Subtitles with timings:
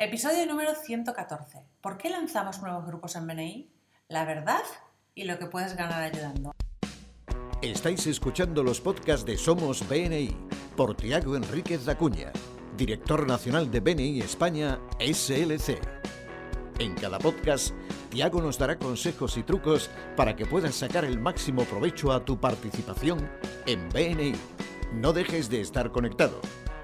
[0.00, 1.58] Episodio número 114.
[1.80, 3.68] ¿Por qué lanzamos nuevos grupos en BNI?
[4.06, 4.62] La verdad
[5.16, 6.54] y lo que puedes ganar ayudando.
[7.62, 10.36] Estáis escuchando los podcasts de Somos BNI
[10.76, 12.30] por Tiago Enríquez Acuña,
[12.76, 15.80] director nacional de BNI España SLC.
[16.78, 17.74] En cada podcast,
[18.08, 22.38] Tiago nos dará consejos y trucos para que puedas sacar el máximo provecho a tu
[22.38, 23.28] participación
[23.66, 24.32] en BNI.
[24.92, 26.40] No dejes de estar conectado.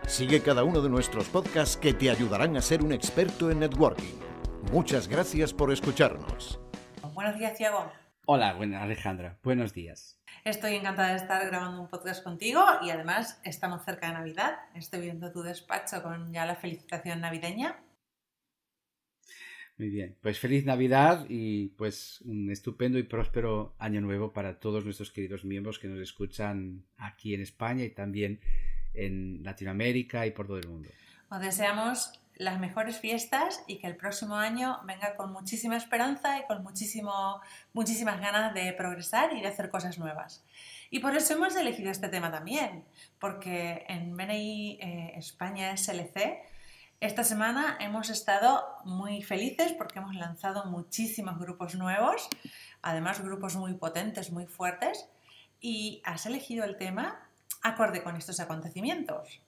[0.07, 4.14] Sigue cada uno de nuestros podcasts que te ayudarán a ser un experto en networking.
[4.70, 6.61] Muchas gracias por escucharnos.
[7.15, 7.91] Buenos días, Tiago.
[8.27, 9.38] Hola, buena Alejandra.
[9.42, 10.20] Buenos días.
[10.45, 14.59] Estoy encantada de estar grabando un podcast contigo y además estamos cerca de Navidad.
[14.75, 17.83] Estoy viendo tu despacho con ya la felicitación navideña.
[19.77, 24.84] Muy bien, pues feliz Navidad y pues un estupendo y próspero año nuevo para todos
[24.84, 28.41] nuestros queridos miembros que nos escuchan aquí en España y también
[28.95, 30.89] en Latinoamérica y por todo el mundo.
[31.30, 36.47] Os deseamos las mejores fiestas y que el próximo año venga con muchísima esperanza y
[36.47, 40.45] con muchísimas ganas de progresar y de hacer cosas nuevas.
[40.91, 42.84] Y por eso hemos elegido este tema también,
[43.19, 46.42] porque en BNI eh, España SLC
[47.01, 52.29] esta semana hemos estado muy felices porque hemos lanzado muchísimos grupos nuevos,
[52.81, 55.06] además grupos muy potentes, muy fuertes,
[55.61, 57.23] y has elegido el tema
[57.65, 59.41] acorde con estos acontecimientos.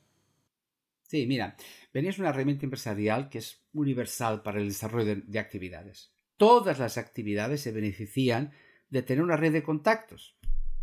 [1.03, 1.56] Sí, mira,
[1.95, 6.11] BNI es una herramienta empresarial que es universal para el desarrollo de, de actividades.
[6.37, 8.53] Todas las actividades se benefician
[8.91, 10.37] de tener una red de contactos.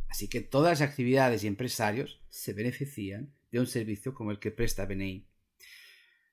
[0.08, 4.52] Así que todas las actividades y empresarios se benefician de un servicio como el que
[4.52, 5.28] presta BNI.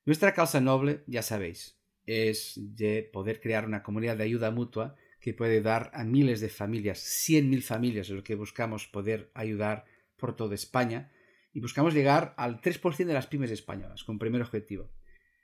[0.05, 5.35] Nuestra causa noble, ya sabéis, es de poder crear una comunidad de ayuda mutua que
[5.35, 9.85] puede dar a miles de familias, 100.000 familias es lo que buscamos poder ayudar
[10.21, 11.11] por toda España
[11.53, 14.93] y buscamos llegar al 3% de las pymes españolas como primer objetivo.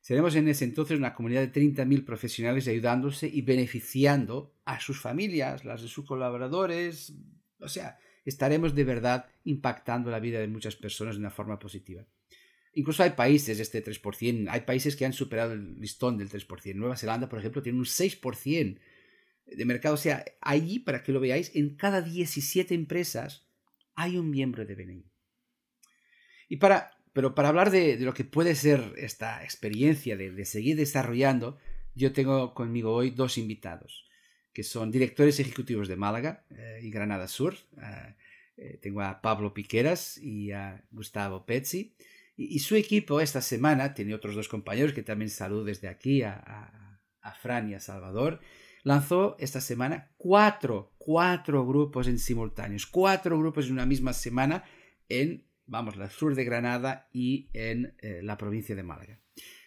[0.00, 5.64] Seremos en ese entonces una comunidad de 30.000 profesionales ayudándose y beneficiando a sus familias,
[5.64, 7.12] las de sus colaboradores,
[7.58, 12.06] o sea, estaremos de verdad impactando la vida de muchas personas de una forma positiva.
[12.74, 16.74] Incluso hay países, este 3%, hay países que han superado el listón del 3%.
[16.74, 18.78] Nueva Zelanda, por ejemplo, tiene un 6%
[19.46, 19.94] de mercado.
[19.94, 23.45] O sea, allí, para que lo veáis, en cada 17 empresas
[23.96, 25.10] hay un miembro de BNI.
[26.48, 31.58] Y para, pero para hablar de, lo que puede ser esta experiencia de, seguir desarrollando,
[31.94, 34.06] yo tengo conmigo hoy dos invitados,
[34.52, 37.54] que son directores ejecutivos de Málaga eh, y Granada Sur.
[37.54, 38.14] Eh,
[38.58, 41.94] eh, tengo a Pablo Piqueras y a Gustavo Pezzi.
[42.36, 46.22] Y, y, su equipo esta semana, tiene otros dos compañeros que también saludo desde aquí,
[46.22, 48.40] a, a, a Fran y a Salvador,
[48.86, 54.62] lanzó esta semana cuatro, cuatro grupos en simultáneos, cuatro grupos en una misma semana
[55.08, 59.18] en, vamos, la sur de Granada y en eh, la provincia de Málaga.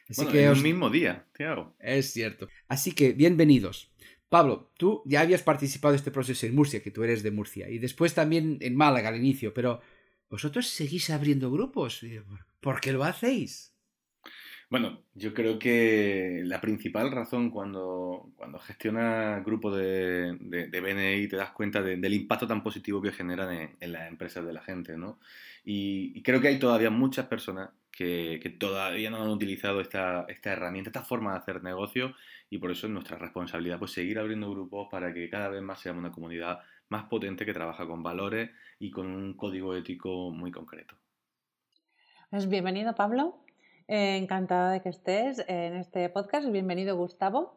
[0.07, 0.59] Así bueno, que en os...
[0.59, 1.75] un mismo día, claro.
[1.79, 2.47] Es cierto.
[2.69, 3.91] Así que, bienvenidos.
[4.29, 7.69] Pablo, tú ya habías participado de este proceso en Murcia, que tú eres de Murcia,
[7.69, 9.81] y después también en Málaga al inicio, pero
[10.29, 12.05] vosotros seguís abriendo grupos.
[12.61, 13.75] ¿Por qué lo hacéis?
[14.69, 21.37] Bueno, yo creo que la principal razón cuando, cuando gestionas grupos de, de, BNI te
[21.37, 24.95] das cuenta de, del impacto tan positivo que generan en, las empresas de la gente,
[24.95, 25.19] ¿no?
[25.65, 30.51] Y, creo que hay todavía muchas personas que, que, todavía no han utilizado esta, esta
[30.51, 32.13] herramienta, esta forma de hacer negocio
[32.51, 35.79] y por eso es nuestra responsabilidad pues seguir abriendo grupos para que cada vez más
[35.79, 36.59] seamos una comunidad
[36.89, 40.95] más potente que trabaja con valores y con un código ético muy concreto.
[42.29, 43.48] Pues bienvenido, Pablo.
[43.91, 46.47] Eh, encantada de que estés en este podcast.
[46.47, 47.55] Bienvenido, Gustavo.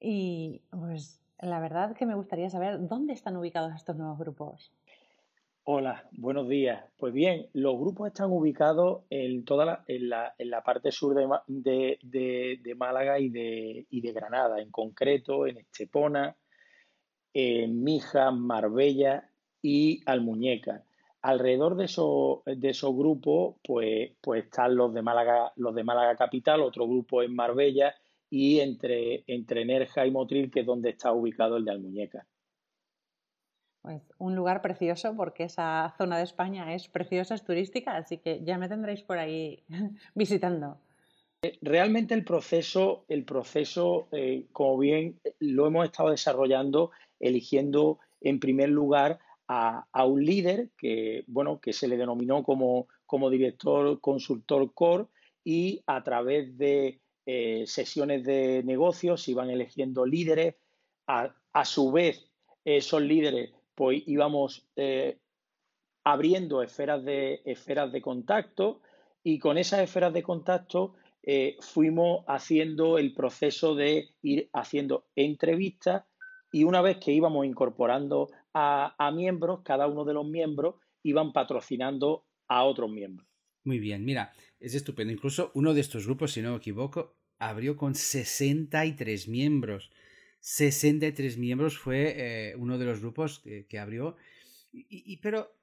[0.00, 4.72] Y pues la verdad que me gustaría saber dónde están ubicados estos nuevos grupos.
[5.64, 6.82] Hola, buenos días.
[6.96, 13.18] Pues bien, los grupos están ubicados en toda la, en la, parte sur de, Málaga
[13.18, 16.34] y de, Granada, en concreto en Estepona,
[17.34, 19.28] en Mija, Marbella
[19.60, 20.82] y Almuñeca
[21.22, 26.16] alrededor de esos de esos grupos pues, pues están los de Málaga los de Málaga
[26.16, 27.94] capital otro grupo en Marbella
[28.30, 32.26] y entre entre Nerja y Motril que es donde está ubicado el de Almuñeca
[33.82, 38.44] pues un lugar precioso porque esa zona de España es preciosa es turística así que
[38.44, 39.64] ya me tendréis por ahí
[40.14, 40.78] visitando.
[41.62, 46.90] Realmente el proceso el proceso eh, como bien lo hemos estado desarrollando
[47.20, 53.30] eligiendo en primer lugar a, un líder que, bueno, que se le denominó como, como
[53.30, 55.06] director consultor core
[55.42, 60.56] y a través de eh, sesiones de negocios iban eligiendo líderes.
[61.06, 62.30] A, a su vez,
[62.64, 65.18] esos líderes pues íbamos eh,
[66.04, 68.80] abriendo esferas de, esferas de contacto
[69.22, 76.04] y con esas esferas de contacto eh, fuimos haciendo el proceso de ir haciendo entrevistas
[76.50, 78.28] y una vez que íbamos incorporando
[78.58, 83.28] a, miembros, cada uno de los miembros iban patrocinando a otros miembros.
[83.64, 85.12] Muy bien, mira, es estupendo.
[85.12, 89.90] Incluso uno de estos grupos, si no me equivoco, abrió con 63 miembros.
[90.40, 94.16] 63 miembros fue eh, uno de los grupos que, abrió.
[94.72, 95.54] Y, pero,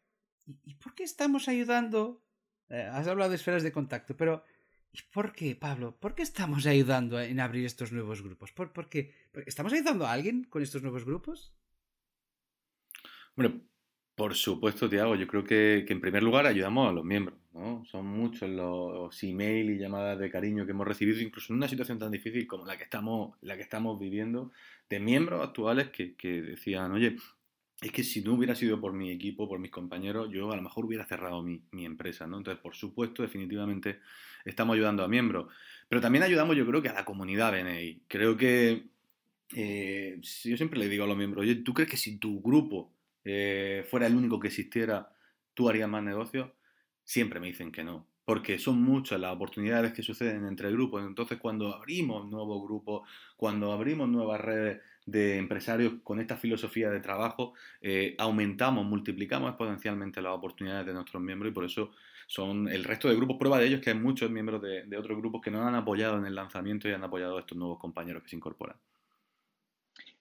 [0.45, 2.24] ¿y, por qué estamos ayudando?
[2.69, 4.44] Eh, has hablado de esferas de contacto, pero
[4.91, 5.98] ¿y por qué, Pablo?
[5.98, 8.51] ¿Por qué estamos ayudando en abrir estos nuevos grupos?
[8.51, 9.13] ¿Por, por qué?
[9.45, 11.53] ¿Estamos ayudando a alguien con estos nuevos grupos?
[13.35, 13.61] Bueno,
[14.15, 15.15] por supuesto, Tiago.
[15.15, 17.37] Yo creo que, en primer lugar ayudamos a los miembros.
[17.53, 17.83] ¿no?
[17.85, 21.99] Son muchos los emails y llamadas de cariño que hemos recibido, incluso en una situación
[21.99, 24.51] tan difícil como la que estamos, la que estamos viviendo,
[24.89, 27.17] de miembros actuales que, decían, oye,
[27.81, 30.61] es que si no hubiera sido por mi equipo, por mis compañeros, yo a lo
[30.61, 32.38] mejor hubiera cerrado mi, empresa, ¿no?
[32.38, 33.99] Entonces, por supuesto, definitivamente
[34.45, 35.53] estamos ayudando a miembros.
[35.89, 38.03] Pero también ayudamos, yo creo que a la comunidad BNI.
[38.07, 38.85] Creo que
[39.53, 42.94] eh, yo siempre le digo a los miembros, oye, ¿tú crees que si tu grupo
[43.25, 45.12] eh, fuera el único que existiera,
[45.54, 46.51] tú harías más negocios,
[47.04, 48.07] siempre me dicen que no.
[48.24, 51.04] Porque son muchas las oportunidades que suceden entre grupos.
[51.06, 53.07] Entonces, cuando abrimos nuevos grupos,
[53.38, 60.22] cuando abrimos nuevas redes de empresarios con esta filosofía de trabajo, eh, aumentamos, multiplicamos exponencialmente
[60.22, 61.92] las oportunidades de nuestros miembros y por eso
[62.27, 63.38] son el resto de grupos.
[63.38, 66.18] Prueba de ello es que hay muchos miembros de, otros grupos que nos han apoyado
[66.18, 68.77] en el lanzamiento y han apoyado a estos nuevos compañeros que se incorporan.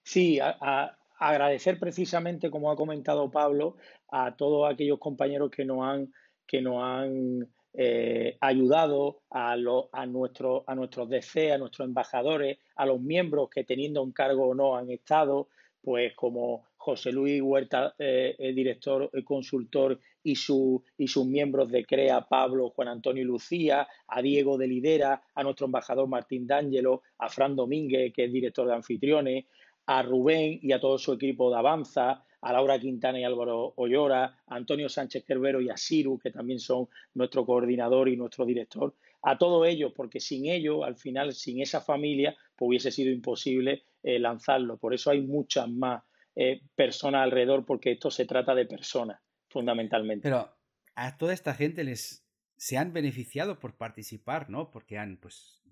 [0.03, 3.75] Sí, a, agradecer precisamente, como ha comentado Pablo,
[4.11, 6.13] a todos aquellos compañeros que nos han,
[6.47, 9.53] que nos han eh, ayudado, a,
[9.91, 14.47] a, nuestro, a nuestros DC, a nuestros embajadores, a los miembros que teniendo un cargo
[14.47, 15.49] o no han estado,
[15.81, 21.85] pues como José Luis Huerta, eh, el director, consultor, y, su, y sus miembros de
[21.85, 27.03] CREA, Pablo, Juan Antonio y Lucía, a Diego de Lidera, a nuestro embajador Martín D'Angelo,
[27.19, 29.45] a Fran Domínguez, que es director de anfitriones,
[29.85, 34.25] a Rubén y a todo su equipo de Avanza, a Laura Quintana y Álvaro Ollora,
[34.45, 38.95] a Antonio Sánchez Querbero y a Siru, que también son nuestro coordinador y nuestro director,
[39.23, 43.83] a todos ellos, porque sin ellos, al final, sin esa familia, pues hubiese sido imposible
[44.03, 44.77] eh, lanzarlo.
[44.77, 46.03] Por eso hay muchas más
[46.35, 50.29] eh, personas alrededor, porque esto se trata de personas, fundamentalmente.
[50.29, 50.55] Pero
[50.93, 52.23] a toda esta gente les
[52.57, 54.69] se han beneficiado por participar, ¿no?
[54.69, 55.63] Porque han, pues,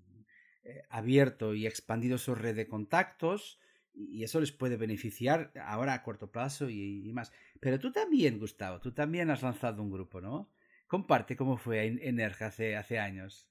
[0.64, 3.60] eh, abierto y expandido su red de contactos,
[3.94, 7.32] y eso les puede beneficiar ahora a corto plazo y, más.
[7.60, 10.50] Pero tú también, Gustavo, tú también has lanzado un grupo, ¿no?
[10.86, 13.48] Comparte cómo fue Energa hace, hace años.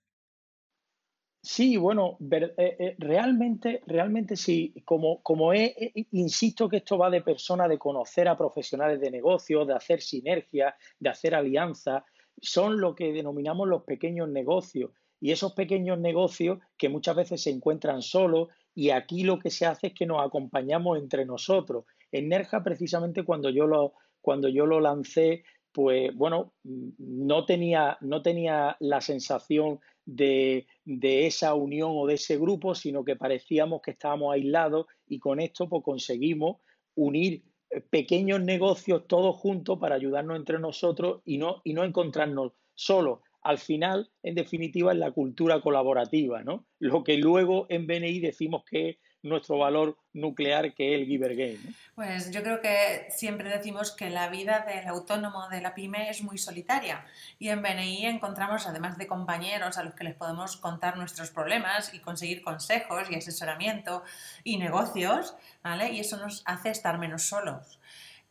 [1.41, 4.73] Sí, bueno, eh, eh, realmente, realmente sí.
[4.85, 9.73] Como, como insisto que esto va de personas, de conocer a profesionales de negocio, de
[9.73, 12.05] hacer sinergia, de hacer alianza,
[12.41, 14.91] son lo que denominamos los pequeños negocios.
[15.23, 19.65] Y esos pequeños negocios que muchas veces se encuentran solos y aquí lo que se
[19.65, 21.85] hace es que nos acompañamos entre nosotros.
[22.11, 28.21] En Nerja, precisamente cuando yo lo, cuando yo lo lancé, pues bueno, no tenía, no
[28.21, 33.91] tenía la sensación de, de, esa unión o de ese grupo, sino que parecíamos que
[33.91, 36.57] estábamos aislados y con esto pues conseguimos
[36.95, 37.45] unir
[37.89, 43.57] pequeños negocios todos juntos para ayudarnos entre nosotros y no, y no encontrarnos solos al
[43.57, 46.65] final, en definitiva, es la cultura colaborativa, ¿no?
[46.79, 51.35] Lo que luego en BNI decimos que es nuestro valor nuclear, que es el giver
[51.35, 51.59] game.
[51.95, 56.21] Pues yo creo que siempre decimos que la vida del autónomo de la pyme es
[56.23, 57.05] muy solitaria
[57.39, 61.93] y en BNI encontramos, además de compañeros a los que les podemos contar nuestros problemas
[61.93, 64.03] y conseguir consejos y asesoramiento
[64.43, 65.93] y negocios, ¿vale?
[65.93, 67.79] Y eso nos hace estar menos solos.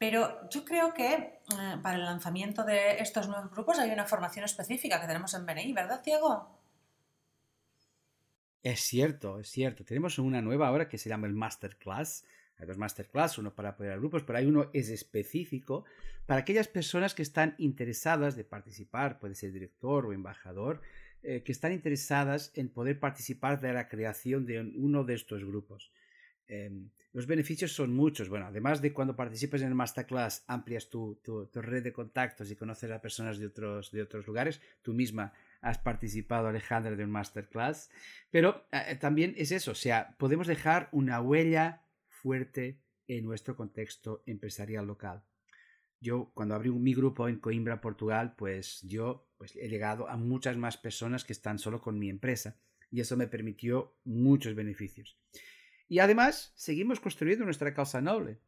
[0.02, 1.38] Pero yo creo que eh,
[1.80, 5.73] para el lanzamiento de estos nuevos grupos hay una formación específica que tenemos en BNI,
[5.73, 6.59] ¿verdad, Diego?
[8.64, 9.85] Es cierto, es cierto.
[9.85, 12.25] Tenemos una nueva ahora que se llama el Masterclass.
[12.59, 15.85] Hay dos Masterclass, uno para apoyar grupos, pero hay uno es específico
[16.26, 20.80] para aquellas personas que están interesadas de participar, puede ser director o embajador,
[21.23, 25.92] eh, que están interesadas en poder participar de la creación de uno de estos grupos.
[26.54, 28.28] Em, los beneficios son muchos.
[28.28, 31.18] Bueno, además de cuando participes en el masterclass, amplias tu,
[31.54, 34.61] red de contactos y conoces a personas de otros, de otros lugares.
[34.82, 35.32] Tú misma
[35.62, 37.90] has participado, Alejandra, de un masterclass.
[38.30, 44.23] Pero eh, también es eso, o sea, podemos dejar una huella fuerte en nuestro contexto
[44.26, 45.25] empresarial local.
[46.00, 50.59] Yo, cuando abrí mi grupo en Coimbra, Portugal, pues yo pues, he llegado a muchas
[50.59, 52.59] más personas que están solo con mi empresa
[52.90, 55.16] y eso me permitió muchos beneficios.
[55.92, 58.38] Y además, seguimos construyendo nuestra causa noble.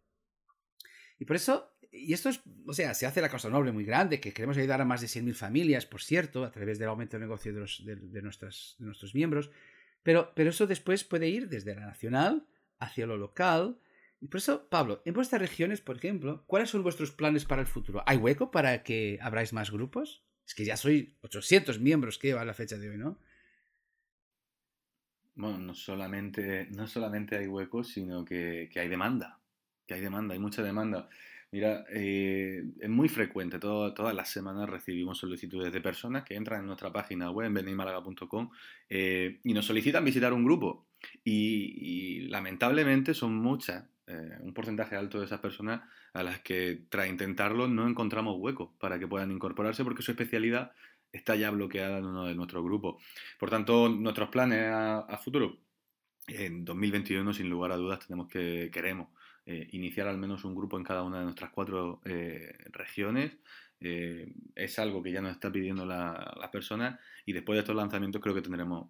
[1.19, 4.19] Y por eso y esto es, o sea, se hace la cosa noble muy grande,
[4.19, 7.21] que queremos ayudar a más de 100.000 familias, por cierto, a través del aumento de
[7.21, 9.51] negocio de, los, de, de, nuestras, de nuestros miembros,
[10.03, 12.47] pero, pero eso después puede ir desde la nacional
[12.79, 13.79] hacia lo local.
[14.23, 17.69] Y por eso, Pablo, en vuestras regiones, por ejemplo, ¿cuáles son vuestros planes para el
[17.69, 18.03] futuro?
[18.07, 20.25] ¿Hay hueco para que abráis más grupos?
[20.47, 23.19] Es que ya soy 800 miembros que a la fecha de hoy, ¿no?
[25.37, 29.41] Bueno, no solamente, no solamente hay huecos, sino que, que hay demanda.
[29.87, 31.09] Que hay demanda, hay mucha demanda.
[31.51, 36.67] Mira, eh, es muy frecuente, todas las semanas recibimos solicitudes de personas que entran en
[36.67, 37.77] nuestra página web, en
[38.89, 40.89] eh, y nos solicitan visitar un grupo.
[41.23, 46.87] Y, y lamentablemente son muchas, eh, un porcentaje alto de esas personas a las que
[46.89, 50.73] tras intentarlo no encontramos hueco para que puedan incorporarse porque su especialidad
[51.15, 53.03] está ya bloqueada en uno de nuestros grupos.
[53.39, 55.59] Por tanto, nuestros planes a, futuro,
[56.27, 59.09] en 2021, sin lugar a dudas, tenemos que, queremos
[59.47, 63.39] eh, iniciar al menos un grupo en cada una de nuestras cuatro eh, regiones.
[63.81, 67.77] Eh, es algo que ya nos está pidiendo la, la persona y después de estos
[67.77, 68.89] lanzamientos creo que tendremos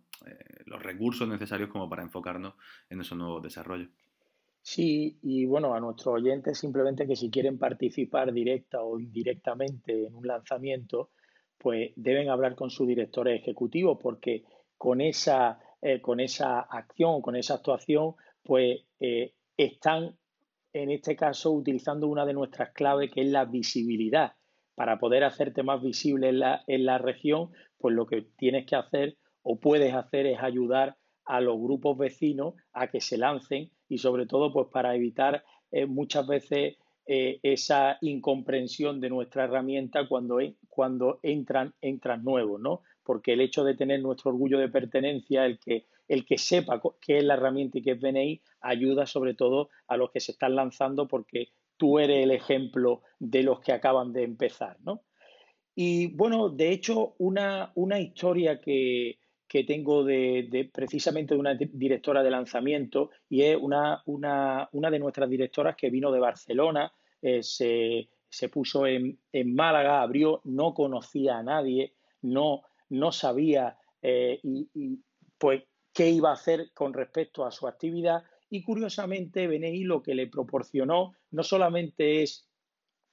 [0.66, 2.54] los recursos necesarios como para enfocarnos
[2.88, 3.90] en esos nuevos desarrollos.
[4.62, 10.14] Sí, y bueno, a nuestros oyentes simplemente que si quieren participar directa o indirectamente en
[10.14, 11.10] un lanzamiento,
[11.58, 14.44] pues deben hablar con su director ejecutivo porque
[14.76, 20.16] con esa, eh, con esa acción, con esa actuación, pues eh, están
[20.72, 24.34] en este caso utilizando una de nuestras claves que es la visibilidad.
[24.74, 28.74] Para poder hacerte más visible en la, en la región, pues lo que tienes que
[28.74, 33.98] hacer o puedes hacer es ayudar a los grupos vecinos a que se lancen y
[33.98, 40.38] sobre todo pues para evitar eh, muchas veces eh, esa incomprensión de nuestra herramienta cuando,
[40.74, 42.82] cuando entran, entran nuevos, ¿no?
[43.02, 47.18] Porque el hecho de tener nuestro orgullo de pertenencia, el que el que sepa qué
[47.18, 50.54] es la herramienta y qué es BNI ayuda sobre todo a los que se están
[50.54, 55.02] lanzando porque tú eres el ejemplo de los que acaban de empezar, ¿no?
[55.74, 62.22] Y bueno, de hecho, una, una historia que, que tengo de, precisamente de una directora
[62.22, 67.42] de lanzamiento y es una, una, una de nuestras directoras que vino de Barcelona, eh,
[67.42, 74.40] se, se, puso en, en, Málaga, abrió, no conocía a nadie, no, no sabía eh,
[74.42, 75.00] y,
[75.38, 75.62] pues
[75.92, 78.24] qué iba a hacer con respecto a su actividad.
[78.50, 82.48] Y curiosamente BNI lo que le proporcionó no solamente es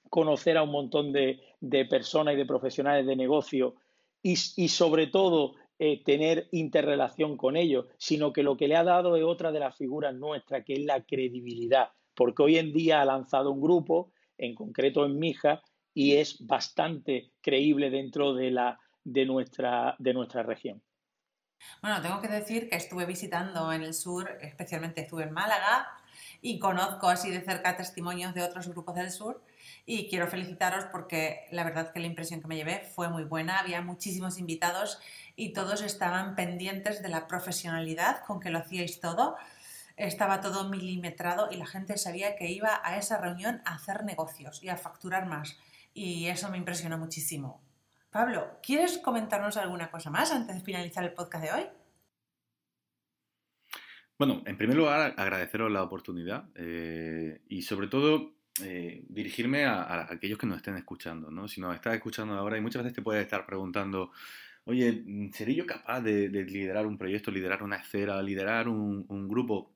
[0.09, 3.75] conocer a un montón de, de personas y de profesionales de negocio
[4.21, 8.83] y, y sobre todo eh, tener interrelación con ellos, sino que lo que le ha
[8.83, 13.01] dado es otra de las figuras nuestras, que es la credibilidad, porque hoy en día
[13.01, 14.11] ha lanzado un grupo,
[14.41, 15.61] en concreto en Mija,
[15.93, 20.81] y es bastante creíble dentro de, la, de, nuestra, de nuestra región.
[21.81, 25.87] Bueno, tengo que decir que estuve visitando en el sur, especialmente estuve en Málaga
[26.41, 29.43] y conozco así de cerca testimonios de otros grupos del sur
[29.85, 33.59] y quiero felicitaros porque la verdad que la impresión que me llevé fue muy buena,
[33.59, 34.99] había muchísimos invitados
[35.35, 39.35] y todos estaban pendientes de la profesionalidad con que lo hacíais todo,
[40.05, 44.63] estaba todo milimetrado y la gente sabía que iba a esa reunión a hacer negocios
[44.63, 45.57] y a facturar más
[45.93, 47.61] y eso me impresionó muchísimo.
[48.09, 51.63] Pablo, ¿quieres comentarnos alguna cosa más antes de finalizar el podcast de hoy?
[54.17, 60.37] Bueno, en primer lugar, agradeceros la oportunidad eh, y sobre todo eh, dirigirme a, aquellos
[60.37, 61.47] que nos estén escuchando, ¿no?
[61.47, 64.11] Si nos estás escuchando ahora y muchas veces te puedes estar preguntando,
[64.65, 65.03] oye,
[65.33, 69.71] ¿seré yo capaz de, de liderar un proyecto, liderar una esfera, liderar un grupo?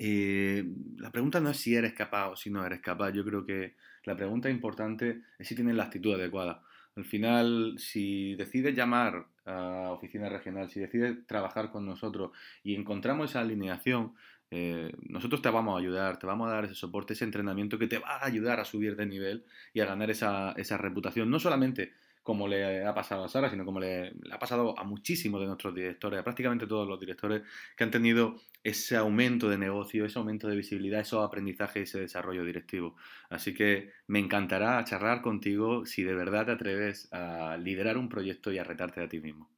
[0.00, 0.64] Eh,
[0.98, 3.10] la pregunta no es si eres capaz o si no eres capaz.
[3.10, 3.74] Yo creo que
[4.04, 6.62] la pregunta importante es si tienes la actitud adecuada.
[6.96, 12.30] Al final, si decides llamar a oficina regional, si decides trabajar con nosotros
[12.62, 14.14] y encontramos esa alineación,
[14.50, 17.86] eh, nosotros te vamos a ayudar, te vamos a dar ese soporte, ese entrenamiento que
[17.86, 21.38] te va a ayudar a subir de nivel y a ganar esa, esa reputación, no
[21.38, 21.92] solamente
[22.28, 25.74] como le ha pasado a Sara, sino como le, ha pasado a muchísimos de nuestros
[25.74, 27.40] directores, a prácticamente todos los directores
[27.74, 32.44] que han tenido ese aumento de negocio, ese aumento de visibilidad, esos aprendizajes, ese desarrollo
[32.44, 32.96] directivo.
[33.30, 38.52] Así que me encantará charlar contigo si de verdad te atreves a liderar un proyecto
[38.52, 39.48] y a retarte a ti mismo.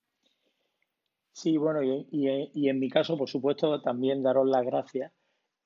[1.33, 5.13] Sí, bueno, y, y, y en mi caso, por supuesto, también daros las gracias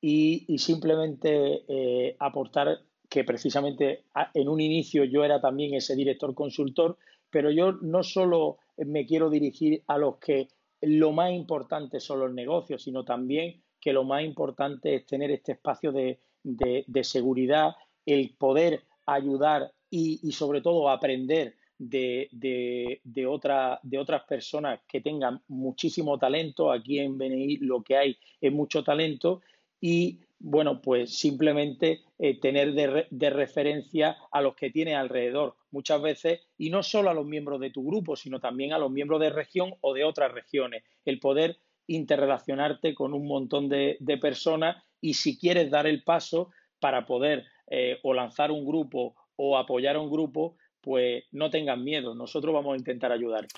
[0.00, 6.34] y, y simplemente eh, aportar que precisamente en un inicio yo era también ese director
[6.34, 6.96] consultor,
[7.30, 10.48] pero yo no solo me quiero dirigir a los que
[10.80, 15.52] lo más importante son los negocios, sino también que lo más importante es tener este
[15.52, 17.74] espacio de, de, seguridad,
[18.06, 24.80] el poder ayudar y, y sobre todo aprender de, de, de, otra, de otras personas
[24.88, 26.70] que tengan muchísimo talento.
[26.70, 29.42] Aquí en BNI lo que hay es mucho talento
[29.86, 36.40] y bueno, pues simplemente eh, tener de, referencia a los que tienes alrededor muchas veces,
[36.56, 39.28] y no solo a los miembros de tu grupo, sino también a los miembros de
[39.28, 40.84] región o de otras regiones.
[41.04, 46.50] El poder interrelacionarte con un montón de, personas y si quieres dar el paso
[46.80, 51.84] para poder eh, o lanzar un grupo o apoyar a un grupo, pues no tengan
[51.84, 53.48] miedo, nosotros vamos a intentar ayudar.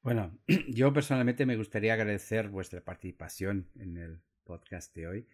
[0.00, 5.26] Bueno, yo personalmente me gustaría agradecer vuestra participación en el podcast de hoy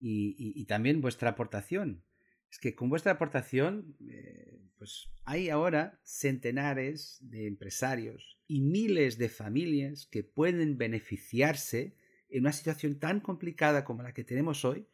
[0.00, 2.04] y, también vuestra aportación.
[2.50, 9.28] Es que con vuestra aportación, eh, pues hay ahora centenares de empresarios y miles de
[9.28, 11.96] familias que pueden beneficiarse
[12.28, 14.86] en una situación tan complicada como la que tenemos hoy,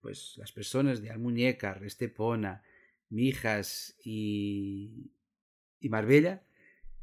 [0.00, 2.62] pues las personas de Almuñeca, Restepona,
[3.08, 5.12] Mijas y,
[5.80, 6.44] y Marbella,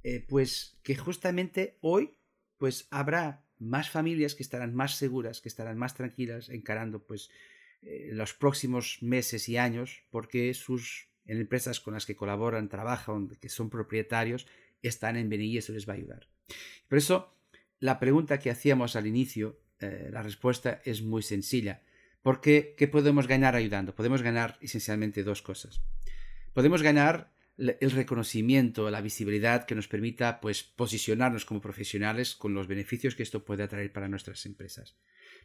[0.04, 2.18] eh, pues que justamente hoy
[2.58, 7.30] pues habrá más familias que estarán más seguras, que estarán más tranquilas encarando pues
[7.82, 13.50] eh, los próximos meses y años porque sus empresas con las que colaboran, trabajan, que
[13.50, 14.48] son propietarios,
[14.82, 16.28] están en BNI y eso les va a ayudar.
[16.88, 17.34] Por eso,
[17.80, 21.82] la pregunta que hacíamos al inicio, eh, la respuesta es muy sencilla.
[22.22, 23.94] Porque, ¿qué podemos ganar ayudando?
[23.94, 25.82] Podemos ganar esencialmente dos cosas.
[26.54, 32.68] Podemos ganar el reconocimiento, la visibilidad que nos permita pues, posicionarnos como profesionales con los
[32.68, 34.98] beneficios que esto puede atraer para nuestras empresas.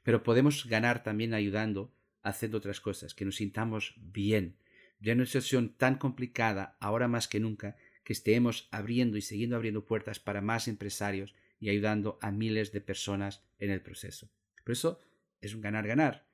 [0.03, 4.57] Pero podemos ganar también ayudando haciendo otras cosas, que nos sintamos bien.
[5.01, 9.57] Ya en una situación tan complicada, ahora más que nunca, que estemos abriendo y siguiendo
[9.57, 14.31] abriendo puertas para más empresarios y ayudando a miles de personas en el proceso.
[14.65, 14.99] Por eso
[15.41, 16.27] es un ganar-ganar.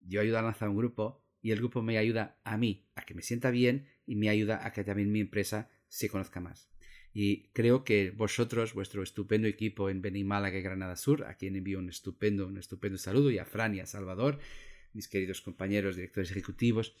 [0.00, 3.14] Yo ayudo a lanzar un grupo y el grupo me ayuda a mí a que
[3.14, 6.68] me sienta bien y me ayuda a que también mi empresa se conozca más.
[7.12, 11.78] Y creo que vosotros, vuestro estupendo equipo en Benimálaga y Granada Sur, a quien envío
[11.78, 14.38] un estupendo, un estupendo saludo, y a Fran y a Salvador,
[14.92, 16.94] mis queridos compañeros, directores ejecutivos,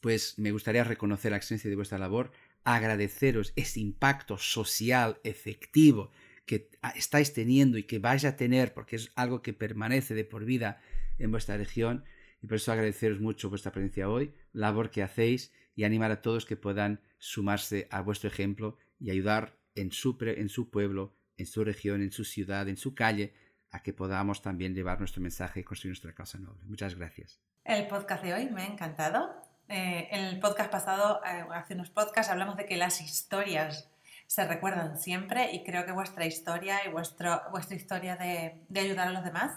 [0.00, 2.32] pues me gustaría reconocer la excelencia de vuestra labor,
[2.64, 6.10] agradeceros ese impacto social efectivo
[6.46, 10.44] que estáis teniendo y que vais a tener, porque es algo que permanece de por
[10.44, 10.80] vida
[11.18, 12.04] en vuestra región,
[12.42, 16.22] y por eso agradeceros mucho vuestra presencia hoy, la labor que hacéis y animar a
[16.22, 21.46] todos que puedan sumarse a vuestro ejemplo y ayudar en su, en su pueblo, en
[21.46, 23.34] su región, en su ciudad, en su calle,
[23.70, 26.64] a que podamos también llevar nuestro mensaje y construir nuestra causa noble.
[26.64, 27.40] Muchas gracias.
[27.64, 29.34] El podcast de hoy me ha encantado.
[29.68, 33.90] Eh, en el podcast pasado, eh, hace unos podcasts, hablamos de que las historias
[34.26, 39.08] se recuerdan siempre y creo que vuestra historia y vuestro, vuestra historia de, de ayudar
[39.08, 39.52] a los demás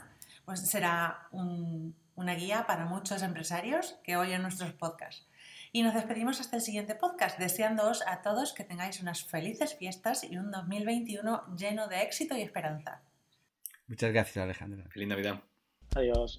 [0.48, 5.27] pues será una guía para muchos empresarios que oyen nuestros podcasts.
[5.72, 10.24] Y nos despedimos hasta el siguiente podcast, deseándoos a todos que tengáis unas felices fiestas
[10.24, 13.02] y un 2021 lleno de éxito y esperanza.
[13.88, 14.86] Muchas gracias, Alejandra.
[14.90, 15.42] Feliz Navidad.
[15.96, 16.38] Adiós.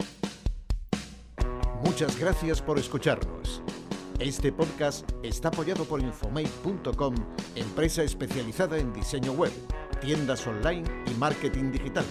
[1.84, 3.62] Muchas gracias por escucharnos.
[4.18, 7.14] Este podcast está apoyado por Infomate.com,
[7.54, 9.52] empresa especializada en diseño web,
[10.00, 12.04] tiendas online y marketing digital.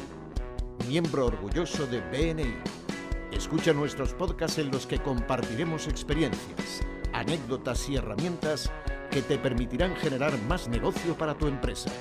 [0.88, 2.56] Miembro orgulloso de BNI.
[3.34, 6.82] Escucha nuestros podcasts en los que compartiremos experiencias,
[7.20, 8.72] anécdotas y herramientas
[9.12, 11.92] que te permitirán generar más negocio para tu empresa.